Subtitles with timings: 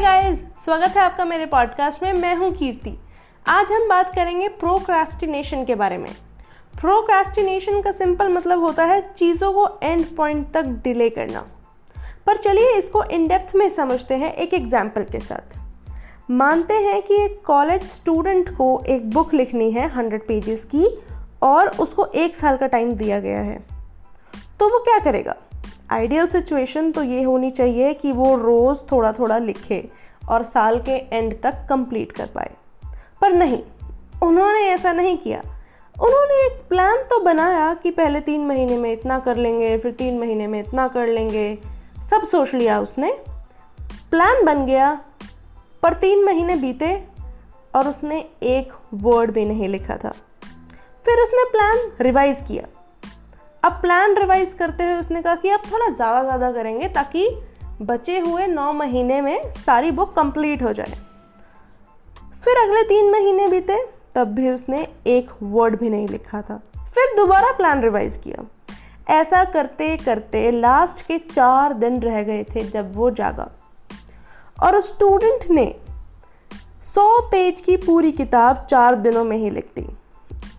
[0.00, 2.92] Guys स्वागत है आपका मेरे पॉडकास्ट में। मैं हूँ कीर्ति।
[3.46, 6.10] आज हम बात करेंगे प्रोक्रास्टिनेशन के बारे में।
[6.74, 11.40] प्रोक्रास्टिनेशन का सिंपल मतलब होता है चीज़ों को एंड पॉइंट तक डिले करना।
[12.26, 15.58] पर चलिए इसको इन डेप्थ में समझते हैं एक एग्ज़ाम्पल के साथ।
[16.30, 20.86] मानते हैं कि एक कॉलेज स्टूडेंट को एक बुक लिखनी है हंड्रेड पेजेस की
[21.42, 23.58] और उसको एक साल का टाइम दिया गया है।
[24.60, 25.36] तो वो क्या करेगा?
[25.90, 29.88] आइडियल सिचुएशन तो ये होनी चाहिए कि वो रोज़ थोड़ा थोड़ा लिखे
[30.28, 32.50] और साल के एंड तक कंप्लीट कर पाए।
[33.20, 33.62] पर नहीं,
[34.22, 35.38] उन्होंने ऐसा नहीं किया।
[36.02, 40.18] उन्होंने एक प्लान तो बनाया कि पहले तीन महीने में इतना कर लेंगे, फिर तीन
[40.18, 41.58] महीने में इतना कर लेंगे।
[42.10, 43.12] सब सोच लिया उसने।
[44.10, 45.02] प्लान बन गया,
[45.82, 47.04] पर तीन महीने बीते
[47.74, 50.10] और उसने एक वर्ड भी नहीं लिखा था।
[51.04, 52.77] फिर उसने प्लान रिवाइज किया।
[53.62, 57.28] अब प्लान रिवाइज करते हुए उसने कहा कि अब थोड़ा ज़्यादा ज़्यादा करेंगे ताकि
[57.82, 60.92] बचे हुए नौ महीने में सारी बुक कंप्लीट हो जाए।
[62.44, 63.78] फिर अगले तीन महीने बीते,
[64.14, 66.60] तब भी उसने एक वर्ड भी नहीं लिखा था।
[66.94, 68.44] फिर दोबारा प्लान रिवाइज किया।
[69.12, 73.50] ऐसा करते करते लास्ट के चार दिन रह गए थे जब वो जागा।
[74.62, 75.74] और स्टूडेंट ने
[76.84, 79.86] सौ पेज की पूरी किताब चार दिनों में ही लिख दी।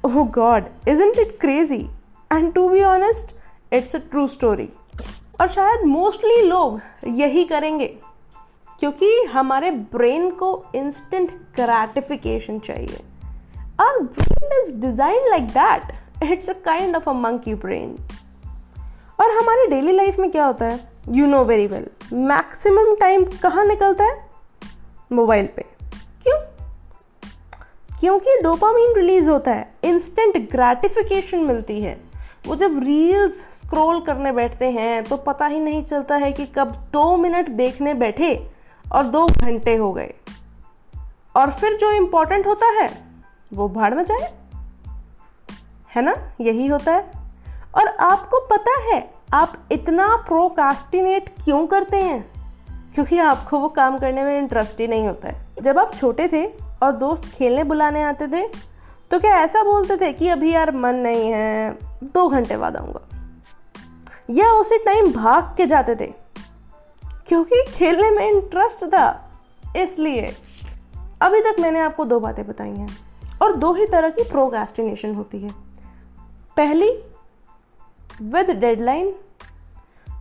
[0.05, 1.87] ओह God isn't it crazy
[2.33, 3.35] and to be honest
[3.73, 4.69] it's a true story
[5.41, 7.88] और शायद मोस्टली लोग यही करेंगे,
[8.80, 12.99] क्योंकि हमारे ब्रेन को इंस्टेंट ग्रेटिफिकेशन चाहिए।
[13.80, 17.95] और brain is design like that it's a kind of a monkey brain
[19.21, 20.80] और हमारे डेली लाइफ में क्या होता है?
[21.09, 24.30] You know very well maximum time कहाँ निकलता है?
[25.11, 25.66] मोबाइल पे।
[26.23, 26.39] क्यों?
[27.99, 32.08] क्योंकि डोपामीन रिलीज़ होता है। इंस्टेंट ग्रेटिफिकेशन मिलती है।
[32.47, 36.71] वो जब रील्स स्क्रॉल करने बैठते हैं तो पता ही नहीं चलता है कि कब
[36.93, 38.51] दो मिनट देखने बैठे
[38.91, 40.13] और दो घंटे हो गए।
[41.36, 43.03] और फिर जो इम्पोर्टेंट होता है,
[43.53, 44.33] वो भाड़ में जाए।
[45.95, 46.15] है ना?
[46.41, 47.11] यही होता है।
[47.75, 52.31] और आपको पता है, आप इतना प्रोकास्टिनेट क्यों करते हैं?
[52.93, 56.45] क्योंकि आपको वो काम करने में इंटरेस्ट ही नहीं होता है। जब आप छोटे थे
[56.83, 58.69] और दोस्त खेलने बुलाने आते थे
[59.11, 63.08] तो क्या ऐसा बोलते थे कि अभी यार मन नहीं है, दो घंटे बाद आऊँगा?
[64.30, 66.14] या उसी टाइम भाग के जाते थे?
[67.27, 69.31] क्योंकि खेलने में इंटरेस्ट था,
[69.77, 70.33] इसलिए।
[71.21, 72.97] अभी तक मैंने आपको दो बातें बताई हैं,
[73.42, 75.49] और दो ही तरह की प्रोगेस्टिनेशन होती है।
[76.58, 77.03] पहली
[78.21, 79.15] विद डेडलाइन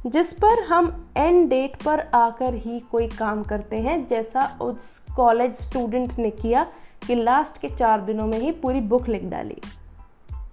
[0.06, 4.76] जिस पर हम एंड डेट पर आकर ही कोई काम करते हैं, जैसा उस
[5.16, 6.66] कॉलेज स्टूडेंट ने किया
[7.08, 9.60] कि लास्ट के चार दिनों में ही पूरी बुक लिख डाली।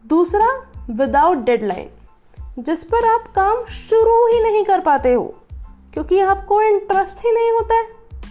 [0.07, 0.49] दूसरा
[0.89, 1.89] विदाउट डेडलाइन
[2.59, 5.23] जिस पर आप काम शुरू ही नहीं कर पाते हो,
[5.93, 7.85] क्योंकि आपको इंटरेस्ट ही नहीं होता है।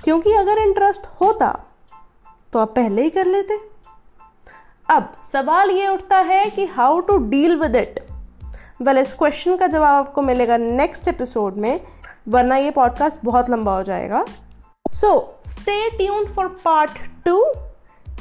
[0.04, 1.48] क्योंकि अगर इंटरेस्ट होता
[2.52, 3.58] तो आप पहले ही कर लेते।
[4.90, 8.00] अब, सवाल ये उठता है कि how to deal with it
[8.82, 11.80] well इस क्वेश्चन का जवाब आपको मिलेगा नेक्स्ट एपिसोड में,
[12.28, 14.24] वरना ये पॉडकास्ट बहुत लंबा हो जाएगा।
[14.92, 16.90] So stay tune for part
[17.24, 17.44] two